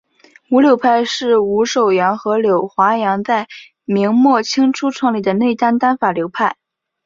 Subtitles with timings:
[0.49, 3.47] 伍柳派是伍守阳和柳华阳在
[3.85, 6.57] 明末清初创立的内丹丹法流派。